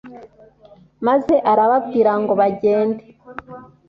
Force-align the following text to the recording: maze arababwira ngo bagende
maze 1.07 1.35
arababwira 1.51 2.11
ngo 2.21 2.33
bagende 2.41 3.03